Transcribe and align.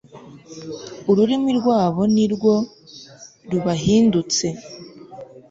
ururimi 1.11 1.51
rwabo 1.59 2.01
ni 2.13 2.25
rwo 2.33 2.53
rubahindutse 3.51 4.45